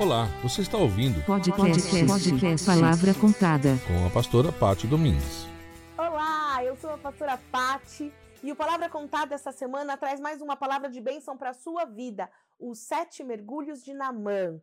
Olá, 0.00 0.26
você 0.42 0.62
está 0.62 0.76
ouvindo 0.76 1.24
Podcast, 1.24 2.04
podcast 2.04 2.66
Palavra 2.66 3.14
Contada. 3.14 3.78
com 3.86 4.06
a 4.06 4.10
pastora 4.10 4.52
Pati 4.52 4.88
Domingues. 4.88 5.46
Olá, 5.96 6.64
eu 6.64 6.76
sou 6.76 6.90
a 6.90 6.98
pastora 6.98 7.38
Pati 7.52 8.12
e 8.42 8.50
o 8.50 8.56
Palavra 8.56 8.88
Contada 8.88 9.36
essa 9.36 9.52
semana 9.52 9.96
traz 9.96 10.18
mais 10.18 10.42
uma 10.42 10.56
palavra 10.56 10.90
de 10.90 11.00
bênção 11.00 11.36
para 11.36 11.50
a 11.50 11.54
sua 11.54 11.84
vida, 11.84 12.28
os 12.58 12.80
sete 12.80 13.22
mergulhos 13.22 13.84
de 13.84 13.94
Namã. 13.94 14.60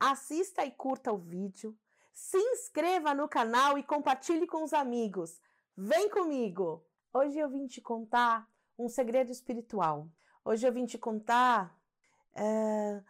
Assista 0.00 0.64
e 0.64 0.72
curta 0.72 1.12
o 1.12 1.18
vídeo, 1.18 1.76
se 2.12 2.36
inscreva 2.36 3.14
no 3.14 3.28
canal 3.28 3.78
e 3.78 3.82
compartilhe 3.82 4.46
com 4.46 4.64
os 4.64 4.72
amigos. 4.72 5.40
Vem 5.76 6.10
comigo! 6.10 6.84
Hoje 7.12 7.38
eu 7.38 7.48
vim 7.48 7.68
te 7.68 7.80
contar 7.80 8.48
um 8.76 8.88
segredo 8.88 9.30
espiritual. 9.30 10.08
Hoje 10.44 10.66
eu 10.66 10.72
vim 10.72 10.84
te 10.84 10.98
contar 10.98 11.72
eh, 12.34 13.00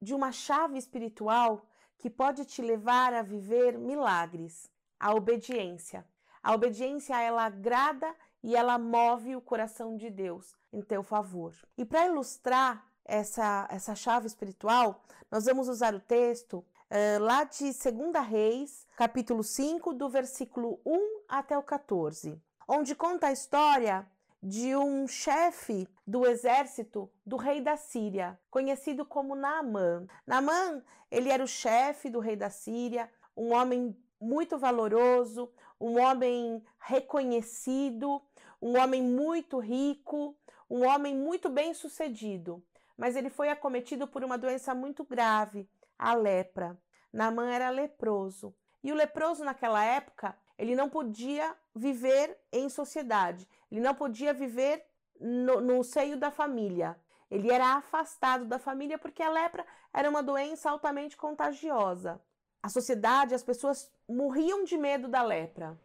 de 0.00 0.14
uma 0.14 0.32
chave 0.32 0.78
espiritual 0.78 1.66
que 1.98 2.08
pode 2.08 2.44
te 2.44 2.62
levar 2.62 3.12
a 3.12 3.22
viver 3.22 3.78
milagres, 3.78 4.70
a 4.98 5.14
obediência. 5.14 6.06
A 6.42 6.54
obediência 6.54 7.20
ela 7.20 7.44
agrada 7.44 8.14
e 8.42 8.56
ela 8.56 8.78
move 8.78 9.36
o 9.36 9.40
coração 9.40 9.96
de 9.96 10.08
Deus 10.08 10.56
em 10.72 10.80
teu 10.80 11.02
favor. 11.02 11.54
E 11.76 11.84
para 11.84 12.06
ilustrar 12.06 12.86
essa, 13.04 13.68
essa 13.70 13.94
chave 13.94 14.26
espiritual, 14.26 15.02
nós 15.30 15.44
vamos 15.44 15.68
usar 15.68 15.94
o 15.94 16.00
texto 16.00 16.64
eh, 16.88 17.18
lá 17.18 17.44
de 17.44 17.64
2 17.64 18.26
Reis, 18.26 18.86
capítulo 18.96 19.44
5, 19.44 19.92
do 19.92 20.08
versículo 20.08 20.80
1 20.86 21.22
até 21.28 21.56
o 21.58 21.62
14, 21.62 22.40
onde 22.66 22.94
conta 22.94 23.26
a 23.26 23.32
história 23.32 24.06
de 24.42 24.74
um 24.74 25.06
chefe 25.06 25.86
do 26.10 26.26
exército 26.26 27.08
do 27.24 27.36
rei 27.36 27.60
da 27.60 27.76
Síria, 27.76 28.36
conhecido 28.50 29.06
como 29.06 29.36
Naamã. 29.36 30.08
Naamã, 30.26 30.82
ele 31.08 31.28
era 31.28 31.44
o 31.44 31.46
chefe 31.46 32.10
do 32.10 32.18
rei 32.18 32.34
da 32.34 32.50
Síria, 32.50 33.08
um 33.36 33.54
homem 33.54 33.96
muito 34.20 34.58
valoroso, 34.58 35.52
um 35.80 36.00
homem 36.00 36.64
reconhecido, 36.80 38.20
um 38.60 38.76
homem 38.76 39.00
muito 39.00 39.60
rico, 39.60 40.36
um 40.68 40.84
homem 40.84 41.14
muito 41.14 41.48
bem-sucedido. 41.48 42.60
Mas 42.96 43.14
ele 43.14 43.30
foi 43.30 43.48
acometido 43.48 44.08
por 44.08 44.24
uma 44.24 44.36
doença 44.36 44.74
muito 44.74 45.04
grave, 45.04 45.70
a 45.96 46.12
lepra. 46.12 46.76
Naamã 47.12 47.52
era 47.52 47.70
leproso. 47.70 48.52
E 48.82 48.90
o 48.90 48.96
leproso 48.96 49.44
naquela 49.44 49.84
época, 49.84 50.36
ele 50.58 50.74
não 50.74 50.90
podia 50.90 51.54
viver 51.72 52.36
em 52.52 52.68
sociedade, 52.68 53.48
ele 53.70 53.80
não 53.80 53.94
podia 53.94 54.34
viver 54.34 54.89
no, 55.20 55.60
no, 55.60 55.84
seio 55.84 56.16
da 56.16 56.30
família. 56.30 56.98
Ele 57.30 57.52
era 57.52 57.76
afastado 57.76 58.44
da 58.44 58.58
família 58.58 58.98
porque 58.98 59.22
a 59.22 59.30
lepra 59.30 59.64
era 59.92 60.08
uma 60.08 60.22
doença 60.22 60.70
altamente 60.70 61.16
contagiosa. 61.16 62.20
A 62.62 62.68
sociedade, 62.68 63.34
as 63.34 63.42
pessoas 63.42 63.90
morriam 64.08 64.64
de 64.64 64.76
medo 64.76 65.06
da 65.08 65.22
lepra. 65.22 65.78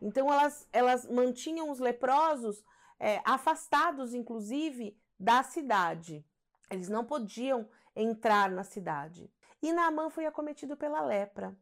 Então 0.00 0.32
elas, 0.32 0.66
elas 0.72 1.06
mantinham 1.06 1.70
os 1.70 1.78
leprosos 1.78 2.64
é, 2.98 3.20
afastados, 3.24 4.14
inclusive, 4.14 4.96
da 5.18 5.42
cidade. 5.42 6.24
Eles 6.70 6.88
não 6.88 7.04
podiam 7.04 7.68
entrar 7.94 8.50
na 8.50 8.64
cidade. 8.64 9.30
E 9.62 9.72
Naamã 9.72 10.10
foi 10.10 10.26
acometido 10.26 10.76
pela 10.76 11.00
lepra. 11.00 11.56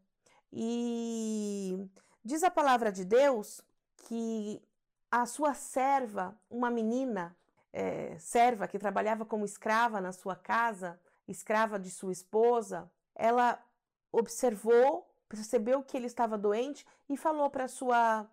E 0.52 1.88
diz 2.24 2.42
a 2.42 2.50
palavra 2.50 2.90
de 2.90 3.04
Deus 3.04 3.60
que 3.96 4.62
a 5.10 5.26
sua 5.26 5.54
serva, 5.54 6.38
uma 6.50 6.70
menina 6.70 7.36
é, 7.72 8.18
serva 8.18 8.68
que 8.68 8.78
trabalhava 8.78 9.24
como 9.24 9.44
escrava 9.44 10.00
na 10.00 10.12
sua 10.12 10.36
casa, 10.36 11.00
escrava 11.28 11.78
de 11.78 11.90
sua 11.90 12.12
esposa, 12.12 12.90
ela 13.14 13.62
observou, 14.12 15.08
percebeu 15.28 15.82
que 15.82 15.96
ele 15.96 16.06
estava 16.06 16.38
doente 16.38 16.86
e 17.08 17.16
falou 17.16 17.50
para 17.50 17.68
sua 17.68 18.28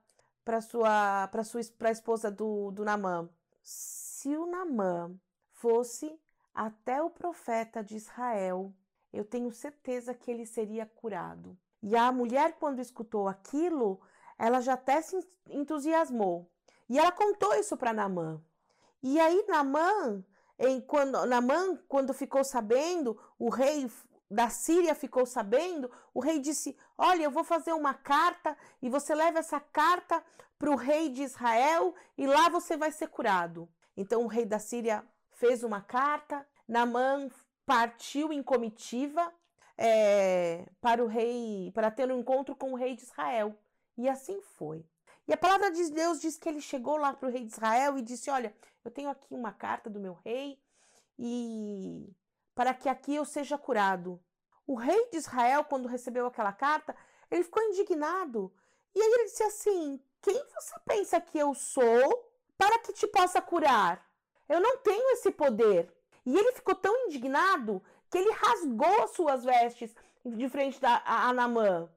para 0.45 0.61
sua 0.61 1.27
para 1.31 1.43
sua 1.43 1.61
para 1.77 1.89
a 1.89 1.91
esposa 1.91 2.29
do, 2.29 2.71
do 2.71 2.83
Namã, 2.83 3.29
se 3.63 4.35
o 4.35 4.45
Namã 4.45 5.15
fosse 5.51 6.19
até 6.53 7.01
o 7.01 7.09
profeta 7.09 7.83
de 7.83 7.95
Israel, 7.95 8.73
eu 9.11 9.23
tenho 9.23 9.51
certeza 9.51 10.13
que 10.13 10.29
ele 10.29 10.45
seria 10.45 10.85
curado. 10.85 11.57
E 11.81 11.95
a 11.95 12.11
mulher, 12.11 12.57
quando 12.59 12.79
escutou 12.79 13.27
aquilo, 13.27 13.99
ela 14.37 14.61
já 14.61 14.73
até 14.73 15.01
se 15.01 15.17
entusiasmou. 15.49 16.49
E 16.89 16.99
ela 16.99 17.11
contou 17.11 17.53
isso 17.55 17.77
para 17.77 17.93
Namã. 17.93 18.41
E 19.01 19.19
aí 19.19 19.45
Namã, 19.47 20.23
em, 20.59 20.79
quando, 20.81 21.25
Namã, 21.25 21.77
quando 21.87 22.13
ficou 22.13 22.43
sabendo, 22.43 23.19
o 23.37 23.49
rei 23.49 23.89
da 24.29 24.49
Síria 24.49 24.95
ficou 24.95 25.25
sabendo, 25.25 25.91
o 26.13 26.19
rei 26.19 26.39
disse: 26.39 26.77
Olha, 26.97 27.23
eu 27.23 27.31
vou 27.31 27.43
fazer 27.43 27.73
uma 27.73 27.93
carta 27.93 28.57
e 28.81 28.89
você 28.89 29.13
leva 29.13 29.39
essa 29.39 29.59
carta 29.59 30.23
para 30.57 30.71
o 30.71 30.75
rei 30.75 31.09
de 31.09 31.23
Israel 31.23 31.93
e 32.17 32.25
lá 32.25 32.49
você 32.49 32.77
vai 32.77 32.91
ser 32.91 33.07
curado. 33.07 33.69
Então 33.95 34.23
o 34.23 34.27
rei 34.27 34.45
da 34.45 34.59
Síria 34.59 35.05
fez 35.31 35.63
uma 35.63 35.81
carta, 35.81 36.47
Namã 36.67 37.29
partiu 37.65 38.31
em 38.31 38.41
comitiva 38.41 39.31
é, 39.77 40.65
para 40.81 41.03
o 41.03 41.07
rei, 41.07 41.71
para 41.73 41.91
ter 41.91 42.11
um 42.11 42.19
encontro 42.19 42.55
com 42.55 42.71
o 42.71 42.75
rei 42.75 42.95
de 42.95 43.03
Israel. 43.03 43.55
E 43.97 44.09
assim 44.09 44.41
foi. 44.41 44.85
E 45.27 45.33
a 45.33 45.37
palavra 45.37 45.71
de 45.71 45.89
Deus 45.89 46.19
diz 46.19 46.37
que 46.37 46.49
ele 46.49 46.59
chegou 46.59 46.97
lá 46.97 47.13
para 47.13 47.27
o 47.27 47.31
rei 47.31 47.45
de 47.45 47.51
Israel 47.51 47.97
e 47.97 48.01
disse: 48.01 48.29
Olha, 48.29 48.53
eu 48.83 48.91
tenho 48.91 49.09
aqui 49.09 49.33
uma 49.33 49.53
carta 49.53 49.89
do 49.89 49.99
meu 49.99 50.13
rei 50.25 50.59
e 51.17 52.13
para 52.53 52.73
que 52.73 52.89
aqui 52.89 53.15
eu 53.15 53.25
seja 53.25 53.57
curado. 53.57 54.19
O 54.67 54.75
rei 54.75 55.09
de 55.09 55.17
Israel, 55.17 55.63
quando 55.63 55.87
recebeu 55.87 56.25
aquela 56.25 56.51
carta, 56.51 56.95
ele 57.29 57.43
ficou 57.43 57.63
indignado. 57.63 58.53
E 58.93 59.01
aí 59.01 59.11
ele 59.11 59.25
disse 59.25 59.43
assim: 59.43 59.99
Quem 60.21 60.35
você 60.55 60.75
pensa 60.85 61.21
que 61.21 61.37
eu 61.37 61.53
sou 61.53 62.31
para 62.57 62.79
que 62.79 62.93
te 62.93 63.07
possa 63.07 63.41
curar? 63.41 64.05
Eu 64.47 64.59
não 64.59 64.77
tenho 64.77 65.11
esse 65.11 65.31
poder. 65.31 65.91
E 66.25 66.37
ele 66.37 66.51
ficou 66.53 66.75
tão 66.75 67.07
indignado 67.07 67.81
que 68.09 68.17
ele 68.17 68.31
rasgou 68.31 69.07
suas 69.07 69.43
vestes 69.43 69.93
de 70.25 70.49
frente 70.49 70.79
da, 70.79 71.01
a, 71.05 71.29
a 71.29 71.33
Namã. 71.33 71.89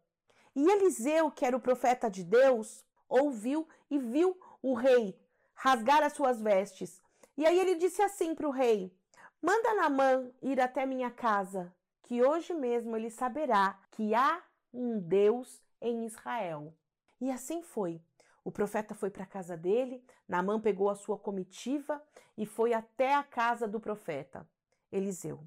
E 0.54 0.68
Eliseu, 0.70 1.30
que 1.30 1.44
era 1.44 1.56
o 1.56 1.60
profeta 1.60 2.10
de 2.10 2.24
Deus, 2.24 2.84
ouviu 3.08 3.68
e 3.90 3.98
viu 3.98 4.38
o 4.62 4.74
rei 4.74 5.18
rasgar 5.56 6.02
as 6.02 6.12
suas 6.12 6.40
vestes. 6.40 7.02
E 7.36 7.44
aí 7.44 7.58
ele 7.58 7.74
disse 7.74 8.02
assim 8.02 8.34
para 8.34 8.46
o 8.48 8.52
rei: 8.52 8.94
Manda 9.42 9.74
Namã 9.74 10.30
ir 10.42 10.60
até 10.60 10.86
minha 10.86 11.10
casa, 11.10 11.74
que 12.02 12.22
hoje 12.22 12.54
mesmo 12.54 12.96
ele 12.96 13.10
saberá 13.10 13.78
que 13.90 14.14
há 14.14 14.42
um 14.72 14.98
Deus 14.98 15.60
em 15.80 16.04
Israel. 16.04 16.74
E 17.20 17.30
assim 17.30 17.62
foi. 17.62 18.00
O 18.44 18.52
profeta 18.52 18.94
foi 18.94 19.10
para 19.10 19.24
a 19.24 19.26
casa 19.26 19.56
dele, 19.56 20.04
Namã 20.28 20.60
pegou 20.60 20.88
a 20.88 20.94
sua 20.94 21.18
comitiva 21.18 22.00
e 22.38 22.46
foi 22.46 22.72
até 22.72 23.14
a 23.14 23.22
casa 23.24 23.66
do 23.66 23.80
profeta, 23.80 24.48
Eliseu. 24.92 25.40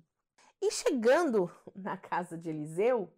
E 0.61 0.69
chegando 0.71 1.49
na 1.73 1.95
casa 1.95 2.37
de 2.37 2.49
Eliseu, 2.49 3.09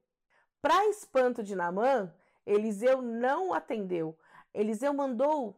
para 0.62 0.88
espanto 0.88 1.42
de 1.42 1.56
Namã, 1.56 2.14
Eliseu 2.46 3.02
não 3.02 3.54
atendeu, 3.54 4.16
Eliseu 4.54 4.94
mandou 4.94 5.56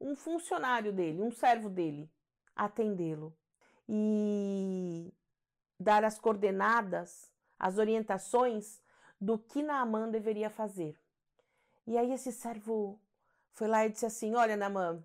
um 0.00 0.14
funcionário 0.14 0.92
dele, 0.92 1.22
um 1.22 1.30
servo 1.30 1.68
dele, 1.68 2.10
atendê-lo 2.54 3.36
e 3.88 5.12
dar 5.78 6.04
as 6.04 6.18
coordenadas, 6.18 7.32
as 7.58 7.78
orientações 7.78 8.80
do 9.20 9.38
que 9.38 9.62
Naamã 9.62 10.08
deveria 10.08 10.50
fazer. 10.50 10.98
E 11.86 11.96
aí 11.96 12.12
esse 12.12 12.32
servo 12.32 13.00
foi 13.52 13.66
lá 13.66 13.86
e 13.86 13.90
disse 13.90 14.06
assim: 14.06 14.34
Olha, 14.34 14.56
Naamã, 14.56 15.02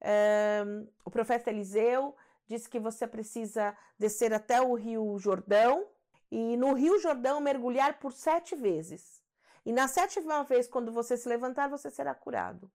é, 0.00 0.62
o 1.04 1.10
profeta 1.10 1.50
Eliseu 1.50 2.14
disse 2.46 2.68
que 2.68 2.78
você 2.78 3.06
precisa 3.06 3.76
descer 3.98 4.34
até 4.34 4.60
o 4.60 4.74
rio 4.74 5.18
Jordão 5.18 5.86
e 6.30 6.56
no 6.56 6.74
rio 6.74 6.98
Jordão 6.98 7.40
mergulhar 7.40 7.98
por 7.98 8.12
sete 8.12 8.54
vezes. 8.54 9.23
E 9.64 9.72
na 9.72 9.88
sétima 9.88 10.44
vez, 10.44 10.68
quando 10.68 10.92
você 10.92 11.16
se 11.16 11.28
levantar, 11.28 11.68
você 11.68 11.90
será 11.90 12.14
curado. 12.14 12.70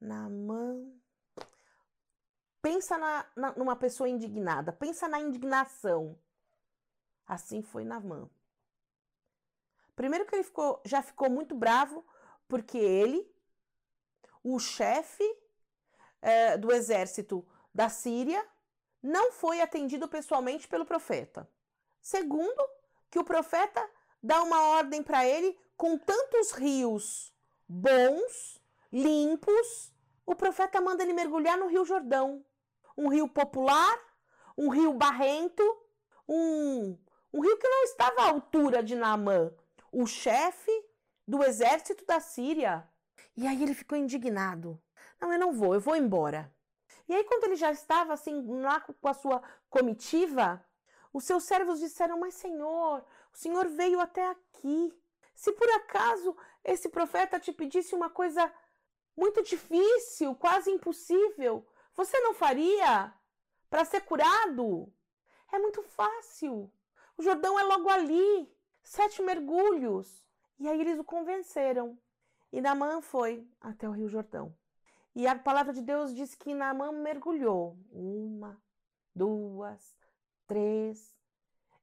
Namã. 0.00 0.92
Pensa 2.60 2.96
na, 2.98 3.26
na, 3.36 3.52
numa 3.52 3.76
pessoa 3.76 4.08
indignada, 4.08 4.72
pensa 4.72 5.06
na 5.08 5.20
indignação. 5.20 6.18
Assim 7.26 7.62
foi 7.62 7.84
Namã. 7.84 8.28
Primeiro 9.96 10.26
que 10.26 10.34
ele 10.34 10.42
ficou, 10.42 10.80
já 10.84 11.02
ficou 11.02 11.30
muito 11.30 11.54
bravo, 11.54 12.04
porque 12.48 12.76
ele, 12.78 13.30
o 14.42 14.58
chefe 14.58 15.24
é, 16.20 16.56
do 16.58 16.72
exército 16.72 17.46
da 17.72 17.88
Síria, 17.88 18.44
não 19.02 19.32
foi 19.32 19.60
atendido 19.60 20.08
pessoalmente 20.08 20.66
pelo 20.66 20.86
profeta. 20.86 21.48
Segundo, 22.00 22.68
que 23.10 23.18
o 23.18 23.24
profeta 23.24 23.88
dá 24.24 24.42
uma 24.42 24.68
ordem 24.68 25.02
para 25.02 25.26
ele 25.26 25.56
com 25.76 25.98
tantos 25.98 26.52
rios 26.52 27.32
bons, 27.68 28.60
limpos, 28.90 29.92
o 30.24 30.34
profeta 30.34 30.80
manda 30.80 31.02
ele 31.02 31.12
mergulhar 31.12 31.58
no 31.58 31.66
Rio 31.66 31.84
Jordão, 31.84 32.42
um 32.96 33.08
rio 33.08 33.28
popular, 33.28 33.98
um 34.56 34.70
rio 34.70 34.94
barrento, 34.94 35.62
um, 36.26 36.96
Um 37.32 37.40
rio 37.40 37.58
que 37.58 37.68
não 37.68 37.82
estava 37.84 38.22
à 38.22 38.28
altura 38.28 38.82
de 38.82 38.94
Naamã, 38.94 39.52
o 39.92 40.06
chefe 40.06 40.70
do 41.26 41.42
exército 41.42 42.06
da 42.06 42.20
Síria. 42.20 42.88
E 43.36 43.46
aí 43.46 43.62
ele 43.62 43.74
ficou 43.74 43.98
indignado. 43.98 44.80
Não, 45.20 45.32
eu 45.32 45.38
não 45.38 45.52
vou, 45.52 45.74
eu 45.74 45.80
vou 45.80 45.96
embora. 45.96 46.54
E 47.08 47.14
aí, 47.14 47.24
quando 47.24 47.44
ele 47.44 47.56
já 47.56 47.72
estava 47.72 48.14
assim, 48.14 48.40
lá 48.62 48.80
com 48.80 49.08
a 49.08 49.12
sua 49.12 49.42
comitiva, 49.68 50.64
os 51.14 51.22
seus 51.24 51.44
servos 51.44 51.78
disseram: 51.78 52.18
Mas, 52.18 52.34
Senhor, 52.34 53.04
o 53.32 53.36
Senhor 53.36 53.68
veio 53.68 54.00
até 54.00 54.26
aqui. 54.28 54.92
Se 55.32 55.52
por 55.52 55.70
acaso 55.70 56.36
esse 56.64 56.88
profeta 56.88 57.38
te 57.38 57.52
pedisse 57.52 57.94
uma 57.94 58.10
coisa 58.10 58.52
muito 59.16 59.42
difícil, 59.42 60.34
quase 60.34 60.70
impossível, 60.70 61.64
você 61.94 62.18
não 62.20 62.34
faria 62.34 63.14
para 63.70 63.84
ser 63.84 64.00
curado? 64.00 64.92
É 65.52 65.58
muito 65.58 65.82
fácil. 65.82 66.70
O 67.16 67.22
Jordão 67.22 67.58
é 67.58 67.62
logo 67.62 67.88
ali, 67.88 68.52
sete 68.82 69.22
mergulhos. 69.22 70.24
E 70.58 70.68
aí 70.68 70.80
eles 70.80 70.98
o 70.98 71.04
convenceram. 71.04 71.96
E 72.52 72.60
Naamã 72.60 73.00
foi 73.00 73.48
até 73.60 73.88
o 73.88 73.92
Rio 73.92 74.08
Jordão. 74.08 74.56
E 75.14 75.28
a 75.28 75.38
palavra 75.38 75.72
de 75.72 75.80
Deus 75.80 76.12
diz 76.12 76.34
que 76.34 76.54
Naamã 76.54 76.90
mergulhou. 76.90 77.76
Uma, 77.92 78.60
duas, 79.14 79.96
três. 80.46 81.14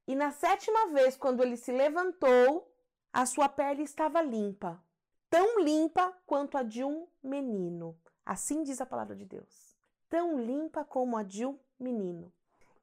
E 0.06 0.14
na 0.14 0.30
sétima 0.30 0.88
vez, 0.88 1.16
quando 1.16 1.42
ele 1.42 1.56
se 1.56 1.72
levantou, 1.72 2.70
a 3.12 3.26
sua 3.26 3.48
pele 3.48 3.82
estava 3.82 4.20
limpa. 4.20 4.82
Tão 5.30 5.60
limpa 5.60 6.12
quanto 6.26 6.58
a 6.58 6.62
de 6.62 6.84
um 6.84 7.06
menino. 7.22 7.98
Assim 8.24 8.62
diz 8.62 8.80
a 8.80 8.86
palavra 8.86 9.16
de 9.16 9.24
Deus. 9.24 9.76
Tão 10.08 10.38
limpa 10.38 10.84
como 10.84 11.16
a 11.16 11.22
de 11.22 11.46
um 11.46 11.58
menino. 11.78 12.32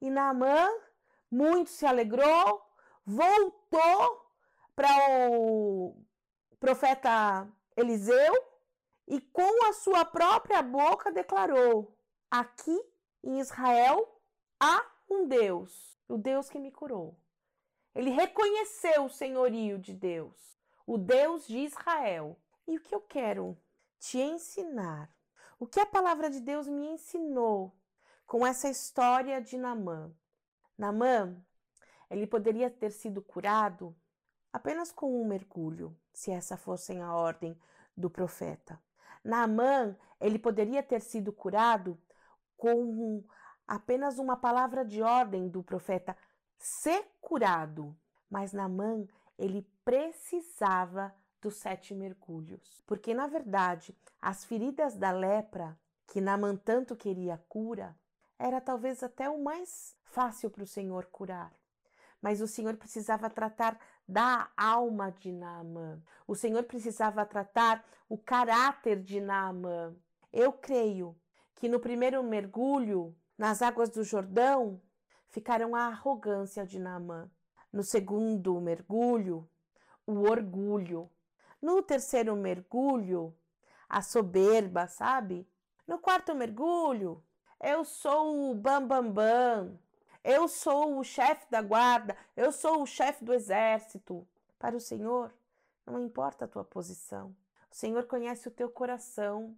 E 0.00 0.10
Naamã 0.10 0.68
muito 1.30 1.70
se 1.70 1.86
alegrou, 1.86 2.62
voltou 3.04 4.26
para 4.74 4.88
o 5.30 5.94
profeta 6.58 7.48
Eliseu 7.76 8.34
e 9.06 9.20
com 9.20 9.68
a 9.68 9.72
sua 9.72 10.04
própria 10.04 10.62
boca 10.62 11.12
declarou: 11.12 11.96
Aqui 12.30 12.78
em 13.22 13.38
Israel 13.38 14.20
há 14.58 14.84
um 15.10 15.26
Deus, 15.26 15.98
o 16.08 16.16
Deus 16.16 16.48
que 16.48 16.58
me 16.58 16.70
curou. 16.70 17.18
Ele 17.94 18.10
reconheceu 18.10 19.04
o 19.04 19.10
senhorio 19.10 19.78
de 19.78 19.92
Deus, 19.92 20.56
o 20.86 20.96
Deus 20.96 21.46
de 21.46 21.58
Israel. 21.58 22.38
E 22.66 22.76
o 22.76 22.80
que 22.80 22.94
eu 22.94 23.00
quero 23.00 23.58
te 23.98 24.18
ensinar, 24.18 25.12
o 25.58 25.66
que 25.66 25.80
a 25.80 25.86
palavra 25.86 26.30
de 26.30 26.40
Deus 26.40 26.68
me 26.68 26.86
ensinou 26.86 27.74
com 28.26 28.46
essa 28.46 28.68
história 28.68 29.40
de 29.40 29.58
Namã. 29.58 30.14
Namã, 30.78 31.36
ele 32.08 32.26
poderia 32.26 32.70
ter 32.70 32.92
sido 32.92 33.20
curado 33.20 33.96
apenas 34.52 34.92
com 34.92 35.20
um 35.20 35.26
mergulho, 35.26 35.96
se 36.12 36.30
essa 36.30 36.56
fosse 36.56 36.96
a 36.98 37.14
ordem 37.14 37.58
do 37.96 38.08
profeta. 38.08 38.80
Naamã, 39.24 39.96
ele 40.20 40.38
poderia 40.38 40.82
ter 40.82 41.00
sido 41.00 41.32
curado 41.32 42.00
com 42.56 43.24
apenas 43.70 44.18
uma 44.18 44.36
palavra 44.36 44.84
de 44.84 45.00
ordem 45.00 45.48
do 45.48 45.62
profeta, 45.62 46.16
ser 46.58 47.06
curado. 47.20 47.96
Mas 48.28 48.52
Naamã, 48.52 49.06
ele 49.38 49.64
precisava 49.84 51.14
dos 51.40 51.60
sete 51.60 51.94
mergulhos, 51.94 52.82
porque 52.84 53.14
na 53.14 53.28
verdade, 53.28 53.96
as 54.20 54.44
feridas 54.44 54.96
da 54.96 55.12
lepra, 55.12 55.78
que 56.08 56.20
Naamã 56.20 56.56
tanto 56.56 56.96
queria 56.96 57.38
cura, 57.48 57.96
era 58.36 58.60
talvez 58.60 59.04
até 59.04 59.30
o 59.30 59.40
mais 59.40 59.96
fácil 60.02 60.50
para 60.50 60.64
o 60.64 60.66
Senhor 60.66 61.06
curar. 61.06 61.54
Mas 62.20 62.40
o 62.40 62.48
Senhor 62.48 62.76
precisava 62.76 63.30
tratar 63.30 63.78
da 64.06 64.50
alma 64.56 65.12
de 65.12 65.30
Naamã. 65.30 66.02
O 66.26 66.34
Senhor 66.34 66.64
precisava 66.64 67.24
tratar 67.24 67.84
o 68.08 68.18
caráter 68.18 69.00
de 69.00 69.20
Naamã. 69.20 69.94
Eu 70.32 70.52
creio 70.52 71.16
que 71.54 71.68
no 71.68 71.78
primeiro 71.78 72.22
mergulho, 72.22 73.16
nas 73.40 73.62
águas 73.62 73.88
do 73.88 74.04
Jordão, 74.04 74.78
ficaram 75.30 75.74
a 75.74 75.86
arrogância 75.86 76.66
de 76.66 76.78
Naamã. 76.78 77.26
No 77.72 77.82
segundo 77.82 78.60
mergulho, 78.60 79.48
o 80.06 80.28
orgulho. 80.28 81.10
No 81.62 81.82
terceiro 81.82 82.36
mergulho, 82.36 83.34
a 83.88 84.02
soberba, 84.02 84.86
sabe? 84.88 85.48
No 85.86 85.98
quarto 85.98 86.34
mergulho, 86.34 87.24
eu 87.58 87.82
sou 87.82 88.50
o 88.50 88.54
bambambam. 88.54 89.10
Bam, 89.10 89.64
bam. 89.64 89.78
Eu 90.22 90.46
sou 90.46 90.98
o 90.98 91.02
chefe 91.02 91.50
da 91.50 91.62
guarda, 91.62 92.14
eu 92.36 92.52
sou 92.52 92.82
o 92.82 92.86
chefe 92.86 93.24
do 93.24 93.32
exército. 93.32 94.28
Para 94.58 94.76
o 94.76 94.80
Senhor, 94.80 95.32
não 95.86 95.98
importa 95.98 96.44
a 96.44 96.48
tua 96.48 96.62
posição. 96.62 97.34
O 97.72 97.74
Senhor 97.74 98.04
conhece 98.04 98.48
o 98.48 98.50
teu 98.50 98.68
coração. 98.68 99.56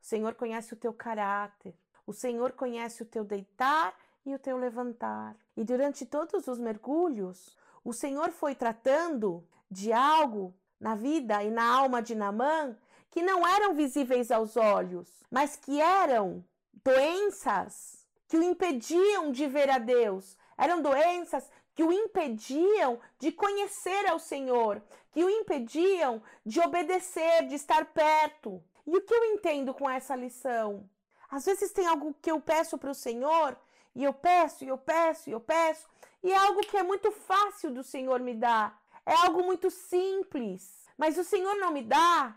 O 0.00 0.06
Senhor 0.06 0.34
conhece 0.34 0.72
o 0.72 0.78
teu 0.78 0.94
caráter. 0.94 1.76
O 2.08 2.12
Senhor 2.14 2.52
conhece 2.52 3.02
o 3.02 3.04
teu 3.04 3.22
deitar 3.22 3.94
e 4.24 4.34
o 4.34 4.38
teu 4.38 4.56
levantar. 4.56 5.36
E 5.54 5.62
durante 5.62 6.06
todos 6.06 6.48
os 6.48 6.58
mergulhos, 6.58 7.54
o 7.84 7.92
Senhor 7.92 8.30
foi 8.30 8.54
tratando 8.54 9.46
de 9.70 9.92
algo 9.92 10.54
na 10.80 10.94
vida 10.94 11.44
e 11.44 11.50
na 11.50 11.70
alma 11.70 12.00
de 12.00 12.14
Namã 12.14 12.74
que 13.10 13.20
não 13.20 13.46
eram 13.46 13.74
visíveis 13.74 14.30
aos 14.30 14.56
olhos, 14.56 15.22
mas 15.30 15.54
que 15.54 15.82
eram 15.82 16.42
doenças 16.82 18.06
que 18.26 18.38
o 18.38 18.42
impediam 18.42 19.30
de 19.30 19.46
ver 19.46 19.68
a 19.68 19.76
Deus. 19.76 20.34
Eram 20.56 20.80
doenças 20.80 21.50
que 21.74 21.84
o 21.84 21.92
impediam 21.92 22.98
de 23.18 23.30
conhecer 23.32 24.06
ao 24.06 24.18
Senhor, 24.18 24.80
que 25.12 25.22
o 25.22 25.28
impediam 25.28 26.22
de 26.42 26.58
obedecer, 26.58 27.46
de 27.48 27.56
estar 27.56 27.84
perto. 27.92 28.64
E 28.86 28.96
o 28.96 29.02
que 29.02 29.14
eu 29.14 29.24
entendo 29.26 29.74
com 29.74 29.90
essa 29.90 30.16
lição? 30.16 30.88
Às 31.30 31.44
vezes 31.44 31.72
tem 31.72 31.86
algo 31.86 32.14
que 32.20 32.30
eu 32.30 32.40
peço 32.40 32.78
para 32.78 32.90
o 32.90 32.94
Senhor, 32.94 33.56
e 33.94 34.04
eu 34.04 34.12
peço, 34.12 34.64
e 34.64 34.68
eu 34.68 34.78
peço, 34.78 35.28
e 35.28 35.32
eu 35.32 35.40
peço, 35.40 35.86
e 36.22 36.32
é 36.32 36.36
algo 36.36 36.60
que 36.60 36.76
é 36.76 36.82
muito 36.82 37.10
fácil 37.10 37.70
do 37.70 37.82
Senhor 37.82 38.20
me 38.20 38.34
dar. 38.34 38.80
É 39.04 39.14
algo 39.14 39.42
muito 39.42 39.70
simples, 39.70 40.86
mas 40.96 41.16
o 41.18 41.24
Senhor 41.24 41.56
não 41.56 41.70
me 41.70 41.82
dá, 41.82 42.36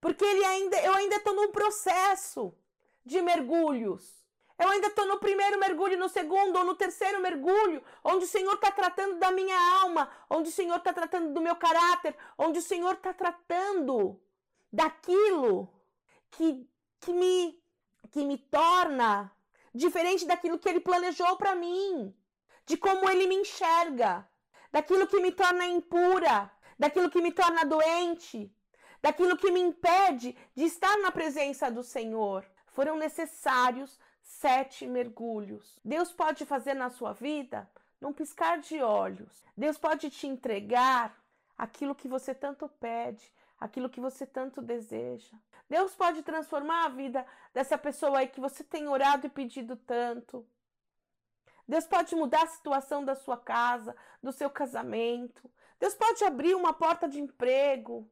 porque 0.00 0.24
ele 0.24 0.44
ainda, 0.44 0.80
eu 0.80 0.94
ainda 0.94 1.16
estou 1.16 1.34
num 1.34 1.50
processo 1.50 2.54
de 3.04 3.20
mergulhos. 3.20 4.20
Eu 4.58 4.68
ainda 4.68 4.88
estou 4.88 5.06
no 5.06 5.18
primeiro 5.18 5.58
mergulho, 5.58 5.98
no 5.98 6.08
segundo 6.08 6.56
ou 6.56 6.64
no 6.64 6.74
terceiro 6.74 7.20
mergulho, 7.20 7.82
onde 8.04 8.24
o 8.26 8.28
Senhor 8.28 8.54
está 8.54 8.70
tratando 8.70 9.18
da 9.18 9.30
minha 9.30 9.56
alma, 9.80 10.10
onde 10.28 10.50
o 10.50 10.52
Senhor 10.52 10.76
está 10.76 10.92
tratando 10.92 11.32
do 11.32 11.40
meu 11.40 11.56
caráter, 11.56 12.14
onde 12.36 12.58
o 12.58 12.62
Senhor 12.62 12.92
está 12.92 13.14
tratando 13.14 14.20
daquilo 14.70 15.72
que, 16.30 16.68
que, 17.00 17.12
me, 17.12 17.59
que 18.10 18.24
me 18.24 18.38
torna 18.38 19.32
diferente 19.74 20.26
daquilo 20.26 20.58
que 20.58 20.68
Ele 20.68 20.80
planejou 20.80 21.36
para 21.36 21.54
mim, 21.54 22.14
de 22.66 22.76
como 22.76 23.08
Ele 23.08 23.26
me 23.26 23.36
enxerga, 23.36 24.28
daquilo 24.72 25.06
que 25.06 25.20
me 25.20 25.32
torna 25.32 25.66
impura, 25.66 26.50
daquilo 26.78 27.10
que 27.10 27.20
me 27.20 27.32
torna 27.32 27.64
doente, 27.64 28.52
daquilo 29.02 29.36
que 29.36 29.50
me 29.50 29.60
impede 29.60 30.36
de 30.54 30.64
estar 30.64 30.96
na 30.98 31.10
presença 31.10 31.70
do 31.70 31.82
Senhor. 31.82 32.44
Foram 32.68 32.96
necessários 32.96 33.98
sete 34.22 34.86
mergulhos. 34.86 35.78
Deus 35.84 36.12
pode 36.12 36.46
fazer 36.46 36.74
na 36.74 36.90
sua 36.90 37.12
vida 37.12 37.68
num 38.00 38.12
piscar 38.12 38.58
de 38.60 38.80
olhos. 38.82 39.42
Deus 39.56 39.76
pode 39.76 40.08
te 40.10 40.26
entregar 40.26 41.14
aquilo 41.58 41.94
que 41.94 42.08
você 42.08 42.34
tanto 42.34 42.68
pede, 42.68 43.30
aquilo 43.60 43.90
que 43.90 44.00
você 44.00 44.26
tanto 44.26 44.62
deseja. 44.62 45.36
Deus 45.68 45.94
pode 45.94 46.22
transformar 46.22 46.86
a 46.86 46.88
vida 46.88 47.26
dessa 47.52 47.76
pessoa 47.76 48.18
aí 48.18 48.28
que 48.28 48.40
você 48.40 48.64
tem 48.64 48.88
orado 48.88 49.26
e 49.26 49.30
pedido 49.30 49.76
tanto. 49.76 50.46
Deus 51.68 51.86
pode 51.86 52.16
mudar 52.16 52.42
a 52.42 52.48
situação 52.48 53.04
da 53.04 53.14
sua 53.14 53.36
casa, 53.36 53.94
do 54.20 54.32
seu 54.32 54.50
casamento. 54.50 55.48
Deus 55.78 55.94
pode 55.94 56.24
abrir 56.24 56.56
uma 56.56 56.72
porta 56.72 57.08
de 57.08 57.20
emprego, 57.20 58.10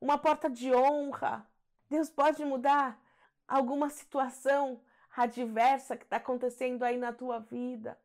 uma 0.00 0.18
porta 0.18 0.50
de 0.50 0.74
honra. 0.74 1.48
Deus 1.88 2.10
pode 2.10 2.44
mudar 2.44 3.00
alguma 3.46 3.88
situação 3.88 4.82
adversa 5.16 5.96
que 5.96 6.04
está 6.04 6.16
acontecendo 6.18 6.82
aí 6.82 6.98
na 6.98 7.12
tua 7.12 7.38
vida, 7.40 7.98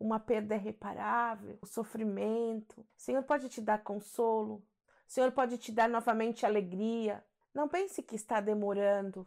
uma 0.00 0.18
perda 0.18 0.54
irreparável, 0.54 1.58
o 1.60 1.66
sofrimento. 1.66 2.80
O 2.80 2.86
Senhor 2.96 3.22
pode 3.22 3.48
te 3.48 3.60
dar 3.60 3.82
consolo, 3.84 4.64
o 5.08 5.12
Senhor 5.12 5.32
pode 5.32 5.58
te 5.58 5.70
dar 5.72 5.88
novamente 5.88 6.46
alegria. 6.46 7.24
Não 7.54 7.68
pense 7.68 8.02
que 8.02 8.16
está 8.16 8.40
demorando, 8.40 9.26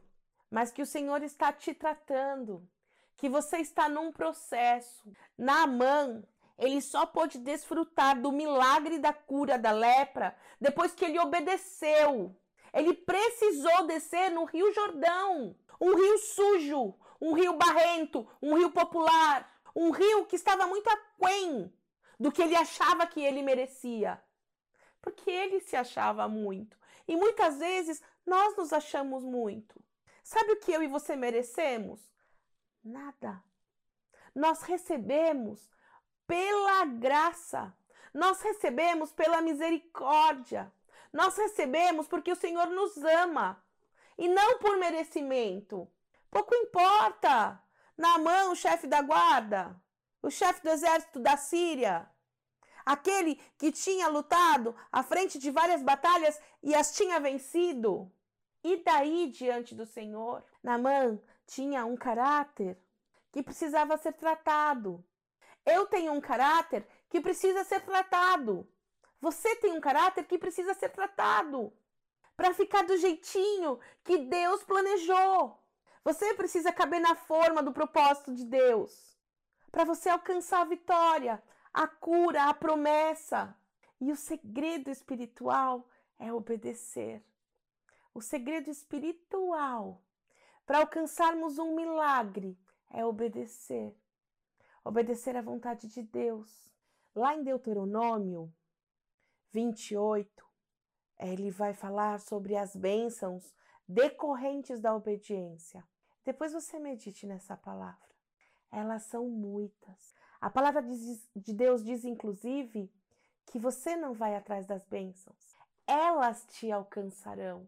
mas 0.49 0.71
que 0.71 0.81
o 0.81 0.85
Senhor 0.85 1.21
está 1.21 1.53
te 1.53 1.73
tratando, 1.73 2.67
que 3.15 3.29
você 3.29 3.57
está 3.57 3.87
num 3.87 4.11
processo. 4.11 5.11
Naamã, 5.37 6.23
ele 6.57 6.81
só 6.81 7.05
pôde 7.05 7.37
desfrutar 7.37 8.19
do 8.19 8.31
milagre 8.31 8.97
da 8.97 9.13
cura 9.13 9.57
da 9.57 9.71
lepra 9.71 10.35
depois 10.59 10.93
que 10.93 11.05
ele 11.05 11.19
obedeceu. 11.19 12.35
Ele 12.73 12.93
precisou 12.93 13.85
descer 13.87 14.31
no 14.31 14.45
Rio 14.45 14.73
Jordão, 14.73 15.55
um 15.79 15.95
rio 15.95 16.17
sujo, 16.17 16.95
um 17.21 17.33
rio 17.33 17.53
barrento, 17.53 18.27
um 18.41 18.55
rio 18.55 18.71
popular, 18.71 19.49
um 19.75 19.91
rio 19.91 20.25
que 20.25 20.35
estava 20.35 20.67
muito 20.67 20.89
aquém 20.89 21.73
do 22.19 22.31
que 22.31 22.41
ele 22.41 22.55
achava 22.55 23.05
que 23.05 23.21
ele 23.21 23.41
merecia. 23.41 24.21
Porque 25.05 25.29
ele 25.29 25.59
se 25.59 25.75
achava 25.75 26.27
muito. 26.27 26.75
E 27.07 27.15
muitas 27.15 27.59
vezes 27.59 28.01
nós 28.25 28.57
nos 28.57 28.73
achamos 28.73 29.23
muito. 29.23 29.79
Sabe 30.23 30.53
o 30.53 30.59
que 30.59 30.71
eu 30.71 30.81
e 30.81 30.87
você 30.87 31.15
merecemos? 31.15 32.01
Nada. 32.83 33.39
Nós 34.33 34.63
recebemos 34.63 35.69
pela 36.25 36.85
graça. 36.85 37.71
Nós 38.11 38.41
recebemos 38.41 39.13
pela 39.13 39.41
misericórdia. 39.41 40.73
Nós 41.13 41.37
recebemos 41.37 42.07
porque 42.07 42.31
o 42.31 42.35
Senhor 42.35 42.65
nos 42.71 42.97
ama 42.97 43.63
e 44.17 44.27
não 44.27 44.57
por 44.57 44.75
merecimento. 44.77 45.87
Pouco 46.31 46.55
importa. 46.55 47.61
Na 47.95 48.17
mão, 48.17 48.53
o 48.53 48.55
chefe 48.55 48.87
da 48.87 49.03
guarda, 49.03 49.79
o 50.21 50.31
chefe 50.31 50.63
do 50.63 50.69
exército 50.69 51.19
da 51.19 51.37
Síria, 51.37 52.09
aquele 52.85 53.35
que 53.57 53.71
tinha 53.71 54.07
lutado 54.07 54.75
à 54.91 55.01
frente 55.01 55.39
de 55.39 55.49
várias 55.49 55.81
batalhas 55.81 56.39
e 56.61 56.75
as 56.75 56.95
tinha 56.95 57.19
vencido. 57.19 58.11
E 58.63 58.77
daí 58.77 59.29
diante 59.29 59.73
do 59.73 59.85
Senhor? 59.85 60.43
Naamã 60.63 61.19
tinha 61.45 61.85
um 61.85 61.95
caráter 61.95 62.77
que 63.31 63.43
precisava 63.43 63.97
ser 63.97 64.13
tratado. 64.13 65.03
Eu 65.65 65.87
tenho 65.87 66.13
um 66.13 66.21
caráter 66.21 66.87
que 67.09 67.19
precisa 67.19 67.63
ser 67.63 67.81
tratado. 67.81 68.67
Você 69.19 69.55
tem 69.57 69.73
um 69.73 69.81
caráter 69.81 70.25
que 70.25 70.37
precisa 70.37 70.73
ser 70.73 70.89
tratado 70.89 71.73
para 72.37 72.53
ficar 72.53 72.83
do 72.83 72.97
jeitinho 72.97 73.79
que 74.03 74.17
Deus 74.17 74.63
planejou. 74.63 75.59
Você 76.03 76.33
precisa 76.35 76.71
caber 76.71 76.99
na 76.99 77.15
forma 77.15 77.63
do 77.63 77.71
propósito 77.71 78.33
de 78.33 78.45
Deus 78.45 79.15
para 79.71 79.83
você 79.83 80.07
alcançar 80.07 80.61
a 80.61 80.65
vitória, 80.65 81.43
a 81.75 81.87
cura, 81.87 82.45
a 82.45 82.53
promessa. 82.53 83.53
E 83.99 84.09
o 84.11 84.15
segredo 84.15 84.89
espiritual 84.89 85.87
é 86.17 86.31
obedecer. 86.31 87.21
O 88.13 88.21
segredo 88.21 88.69
espiritual 88.69 90.01
para 90.65 90.79
alcançarmos 90.79 91.59
um 91.59 91.75
milagre 91.75 92.57
é 92.89 93.05
obedecer. 93.05 93.93
Obedecer 94.85 95.35
à 95.35 95.41
vontade 95.41 95.87
de 95.87 96.01
Deus. 96.01 96.71
Lá 97.13 97.35
em 97.35 97.43
Deuteronômio 97.43 98.53
28, 99.51 100.45
ele 101.19 101.51
vai 101.51 101.73
falar 101.73 102.19
sobre 102.19 102.55
as 102.55 102.73
bênçãos 102.75 103.53
decorrentes 103.87 104.79
da 104.79 104.95
obediência. 104.95 105.85
Depois 106.23 106.53
você 106.53 106.79
medite 106.79 107.27
nessa 107.27 107.55
palavra. 107.57 108.14
Elas 108.71 109.03
são 109.03 109.29
muitas. 109.29 110.13
A 110.41 110.49
palavra 110.49 110.83
de 111.35 111.53
Deus 111.53 111.83
diz, 111.83 112.05
inclusive, 112.05 112.91
que 113.45 113.57
você 113.59 113.95
não 113.95 114.13
vai 114.13 114.35
atrás 114.35 114.65
das 114.65 114.85
bênçãos, 114.85 115.55
elas 115.87 116.45
te 116.49 116.71
alcançarão. 116.71 117.67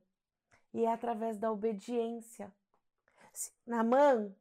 E 0.73 0.85
é 0.85 0.91
através 0.91 1.37
da 1.37 1.51
obediência. 1.51 2.51
Namã, 3.65 4.31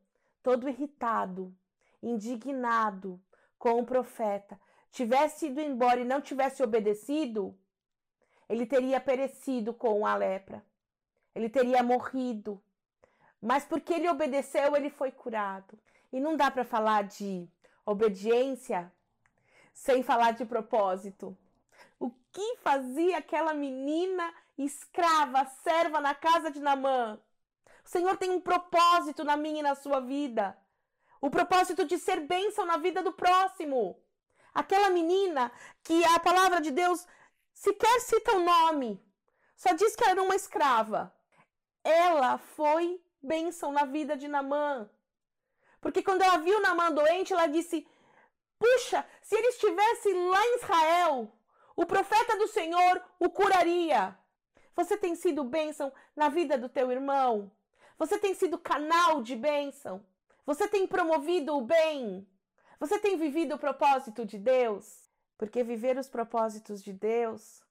todo 0.43 0.69
irritado, 0.69 1.55
indignado 2.03 3.21
com 3.59 3.81
o 3.81 3.87
profeta, 3.87 4.59
tivesse 4.91 5.47
ido 5.47 5.61
embora 5.61 6.01
e 6.01 6.05
não 6.05 6.21
tivesse 6.21 6.63
obedecido, 6.63 7.57
ele 8.49 8.67
teria 8.67 9.01
perecido 9.01 9.75
com 9.75 10.07
a 10.07 10.15
lepra. 10.15 10.65
Ele 11.35 11.49
teria 11.49 11.83
morrido. 11.83 12.63
Mas 13.41 13.65
porque 13.65 13.93
ele 13.93 14.09
obedeceu, 14.09 14.75
ele 14.75 14.89
foi 14.89 15.11
curado. 15.11 15.79
E 16.13 16.21
não 16.21 16.37
dá 16.37 16.51
para 16.51 16.65
falar 16.65 17.05
de 17.05 17.49
obediência 17.85 18.93
sem 19.73 20.03
falar 20.03 20.33
de 20.33 20.45
propósito. 20.45 21.37
O 21.99 22.11
que 22.33 22.57
fazia 22.59 23.19
aquela 23.19 23.53
menina 23.53 24.33
escrava, 24.57 25.45
serva 25.63 26.01
na 26.01 26.15
casa 26.15 26.51
de 26.51 26.61
Namã? 26.61 27.19
O 27.85 27.89
Senhor 27.89 28.17
tem 28.17 28.31
um 28.31 28.41
propósito 28.41 29.23
na 29.23 29.37
minha 29.37 29.61
e 29.61 29.63
na 29.63 29.75
sua 29.75 30.01
vida. 30.01 30.57
O 31.21 31.31
propósito 31.31 31.85
de 31.85 31.99
ser 31.99 32.21
bênção 32.21 32.65
na 32.65 32.77
vida 32.77 33.03
do 33.03 33.13
próximo. 33.13 34.01
Aquela 34.53 34.91
menina 34.91 35.53
que 35.83 36.05
a 36.05 36.19
palavra 36.19 36.61
de 36.61 36.71
Deus 36.71 37.07
sequer 37.53 38.01
cita 38.01 38.37
o 38.37 38.45
nome, 38.45 39.03
só 39.57 39.73
diz 39.73 39.97
que 39.97 40.05
era 40.05 40.23
uma 40.23 40.35
escrava. 40.35 41.13
Ela 41.83 42.39
foi 42.39 43.01
bênção 43.23 43.73
na 43.73 43.85
vida 43.85 44.17
de 44.17 44.29
Namã. 44.29 44.89
Porque 45.80 46.02
quando 46.02 46.23
ela 46.23 46.38
viu 46.38 46.61
Namã 46.61 46.90
doente, 46.90 47.33
ela 47.33 47.47
disse: 47.47 47.87
Puxa, 48.59 49.04
se 49.23 49.35
ele 49.35 49.49
estivesse 49.49 50.12
lá 50.12 50.47
em 50.47 50.56
Israel, 50.56 51.33
o 51.75 51.85
profeta 51.87 52.37
do 52.38 52.49
Senhor 52.49 53.02
o 53.18 53.28
curaria. 53.30 54.16
Você 54.75 54.97
tem 54.97 55.14
sido 55.14 55.45
bênção 55.45 55.92
na 56.14 56.28
vida 56.28 56.59
do 56.59 56.68
teu 56.68 56.90
irmão. 56.90 57.50
Você 57.99 58.18
tem 58.18 58.35
sido 58.35 58.59
canal 58.59 59.23
de 59.23 59.35
bênção. 59.35 60.04
Você 60.45 60.68
tem 60.68 60.87
promovido 60.87 61.56
o 61.56 61.62
bem. 61.62 62.28
Você 62.78 62.99
tem 62.99 63.16
vivido 63.16 63.54
o 63.54 63.59
propósito 63.59 64.25
de 64.25 64.38
Deus. 64.38 65.06
Porque 65.38 65.62
viver 65.62 65.99
os 65.99 66.09
propósitos 66.09 66.83
de 66.83 66.92
Deus 66.92 67.62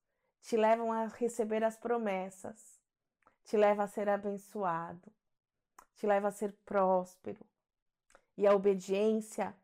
te 0.42 0.56
levam 0.56 0.92
a 0.92 1.08
receber 1.08 1.64
as 1.64 1.76
promessas, 1.76 2.80
te 3.44 3.58
leva 3.58 3.84
a 3.84 3.88
ser 3.88 4.08
abençoado, 4.08 5.12
te 5.96 6.06
leva 6.06 6.28
a 6.28 6.32
ser 6.32 6.52
próspero. 6.64 7.44
E 8.38 8.46
a 8.46 8.54
obediência, 8.54 9.56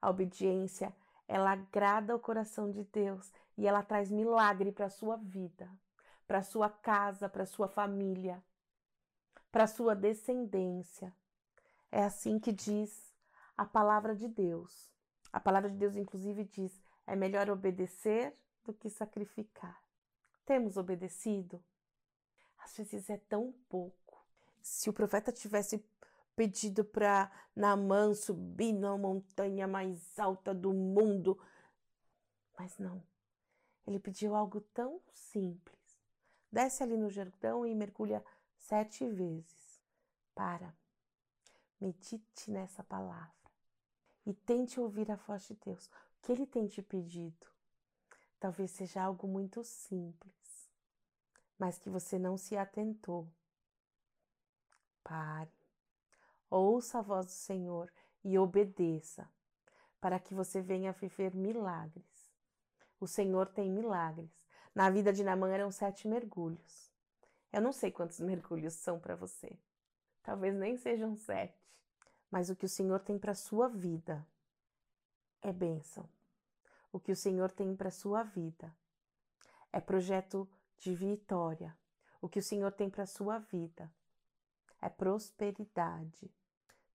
a 0.00 0.10
obediência, 0.10 0.94
ela 1.28 1.52
agrada 1.52 2.16
o 2.16 2.20
coração 2.20 2.70
de 2.70 2.82
Deus 2.84 3.32
e 3.56 3.66
ela 3.66 3.82
traz 3.82 4.10
milagre 4.10 4.72
para 4.72 4.86
a 4.86 4.90
sua 4.90 5.16
vida, 5.16 5.70
para 6.26 6.38
a 6.38 6.42
sua 6.42 6.68
casa, 6.68 7.28
para 7.28 7.44
a 7.44 7.46
sua 7.46 7.68
família, 7.68 8.42
para 9.52 9.64
a 9.64 9.68
sua 9.68 9.94
descendência. 9.94 11.14
É 11.92 12.02
assim 12.02 12.38
que 12.38 12.52
diz 12.52 13.14
a 13.56 13.64
palavra 13.64 14.14
de 14.14 14.26
Deus. 14.26 14.90
A 15.32 15.38
palavra 15.38 15.70
de 15.70 15.76
Deus, 15.76 15.96
inclusive, 15.96 16.44
diz: 16.44 16.80
é 17.06 17.14
melhor 17.14 17.48
obedecer 17.50 18.34
do 18.64 18.72
que 18.72 18.88
sacrificar. 18.88 19.80
Temos 20.44 20.76
obedecido? 20.76 21.62
Às 22.58 22.76
vezes 22.76 23.08
é 23.10 23.16
tão 23.16 23.52
pouco. 23.68 24.24
Se 24.60 24.90
o 24.90 24.92
profeta 24.92 25.32
tivesse 25.32 25.84
pedido 26.40 26.82
para 26.82 27.30
Naamã 27.54 28.14
subir 28.14 28.72
na 28.72 28.96
montanha 28.96 29.68
mais 29.68 30.18
alta 30.18 30.54
do 30.54 30.72
mundo, 30.72 31.38
mas 32.58 32.78
não. 32.78 33.02
Ele 33.86 33.98
pediu 33.98 34.34
algo 34.34 34.62
tão 34.72 35.02
simples. 35.12 35.78
Desce 36.50 36.82
ali 36.82 36.96
no 36.96 37.10
Jordão 37.10 37.66
e 37.66 37.74
mergulha 37.74 38.24
sete 38.56 39.06
vezes. 39.06 39.82
Para. 40.34 40.74
Medite 41.78 42.50
nessa 42.50 42.82
palavra 42.82 43.34
e 44.24 44.32
tente 44.32 44.80
ouvir 44.80 45.10
a 45.10 45.16
voz 45.16 45.46
de 45.46 45.54
Deus 45.56 45.90
que 46.22 46.32
ele 46.32 46.46
tem 46.46 46.66
te 46.66 46.80
pedido 46.80 47.46
talvez 48.38 48.70
seja 48.70 49.02
algo 49.02 49.28
muito 49.28 49.62
simples, 49.62 50.70
mas 51.58 51.78
que 51.78 51.90
você 51.90 52.18
não 52.18 52.38
se 52.38 52.56
atentou. 52.56 53.30
Pare, 55.04 55.59
ouça 56.50 56.98
a 56.98 57.02
voz 57.02 57.26
do 57.26 57.32
Senhor 57.32 57.92
e 58.24 58.38
obedeça, 58.38 59.30
para 60.00 60.18
que 60.18 60.34
você 60.34 60.60
venha 60.60 60.92
viver 60.92 61.34
milagres. 61.34 62.30
O 62.98 63.06
Senhor 63.06 63.46
tem 63.48 63.70
milagres. 63.70 64.46
Na 64.74 64.90
vida 64.90 65.12
de 65.12 65.24
Namã 65.24 65.48
eram 65.50 65.70
sete 65.70 66.06
mergulhos. 66.06 66.92
Eu 67.52 67.60
não 67.60 67.72
sei 67.72 67.90
quantos 67.90 68.18
mergulhos 68.20 68.74
são 68.74 68.98
para 68.98 69.16
você. 69.16 69.58
Talvez 70.22 70.54
nem 70.54 70.76
sejam 70.76 71.16
sete. 71.16 71.58
Mas 72.30 72.50
o 72.50 72.56
que 72.56 72.66
o 72.66 72.68
Senhor 72.68 73.00
tem 73.00 73.18
para 73.18 73.34
sua 73.34 73.68
vida 73.68 74.26
é 75.42 75.52
bênção. 75.52 76.08
O 76.92 77.00
que 77.00 77.12
o 77.12 77.16
Senhor 77.16 77.50
tem 77.50 77.74
para 77.74 77.90
sua 77.90 78.22
vida 78.22 78.74
é 79.72 79.80
projeto 79.80 80.48
de 80.76 80.94
vitória. 80.94 81.76
O 82.20 82.28
que 82.28 82.38
o 82.38 82.42
Senhor 82.42 82.72
tem 82.72 82.90
para 82.90 83.06
sua 83.06 83.38
vida 83.38 83.90
é 84.80 84.88
prosperidade. 84.88 86.30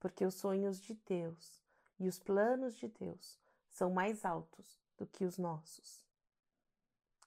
Porque 0.06 0.24
os 0.24 0.36
sonhos 0.36 0.80
de 0.80 0.94
Deus 0.94 1.60
e 2.00 2.08
os 2.08 2.20
planos 2.20 2.78
de 2.78 2.88
Deus 2.88 3.40
são 3.72 3.90
mais 3.90 4.24
altos 4.24 4.80
do 5.00 5.08
que 5.08 5.26
os 5.26 5.40
nossos. 5.40 6.06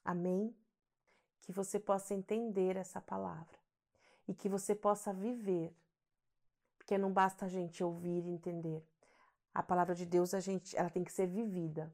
Amém? 0.01 0.55
Que 1.41 1.51
você 1.51 1.77
possa 1.77 2.13
entender 2.13 2.77
essa 2.77 3.01
palavra 3.01 3.59
e 4.29 4.33
que 4.33 4.47
você 4.47 4.73
possa 4.73 5.11
viver. 5.11 5.75
Porque 6.77 6.97
não 6.97 7.11
basta 7.11 7.47
a 7.47 7.49
gente 7.49 7.83
ouvir 7.83 8.25
e 8.25 8.29
entender. 8.29 8.81
A 9.53 9.61
palavra 9.61 9.93
de 9.93 10.05
Deus, 10.05 10.33
a 10.33 10.39
gente, 10.39 10.73
ela 10.77 10.89
tem 10.89 11.03
que 11.03 11.11
ser 11.11 11.27
vivida. 11.27 11.93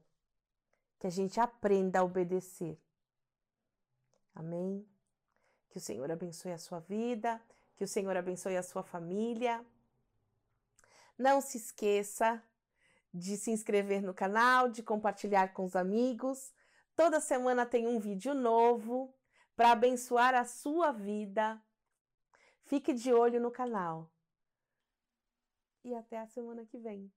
Que 1.00 1.08
a 1.08 1.10
gente 1.10 1.40
aprenda 1.40 1.98
a 1.98 2.04
obedecer. 2.04 2.80
Amém? 4.32 4.88
Que 5.68 5.78
o 5.78 5.80
Senhor 5.80 6.08
abençoe 6.12 6.52
a 6.52 6.58
sua 6.58 6.78
vida, 6.78 7.42
que 7.74 7.82
o 7.82 7.88
Senhor 7.88 8.16
abençoe 8.16 8.56
a 8.56 8.62
sua 8.62 8.84
família. 8.84 9.66
Não 11.18 11.40
se 11.40 11.56
esqueça 11.56 12.42
de 13.12 13.36
se 13.36 13.50
inscrever 13.50 14.02
no 14.02 14.12
canal, 14.12 14.68
de 14.68 14.82
compartilhar 14.82 15.52
com 15.54 15.64
os 15.64 15.74
amigos. 15.74 16.52
Toda 16.94 17.20
semana 17.20 17.64
tem 17.64 17.86
um 17.86 17.98
vídeo 17.98 18.34
novo 18.34 19.14
para 19.54 19.72
abençoar 19.72 20.34
a 20.34 20.44
sua 20.44 20.92
vida. 20.92 21.60
Fique 22.64 22.92
de 22.92 23.12
olho 23.12 23.40
no 23.40 23.50
canal. 23.50 24.10
E 25.82 25.94
até 25.94 26.18
a 26.18 26.26
semana 26.26 26.66
que 26.66 26.78
vem. 26.78 27.10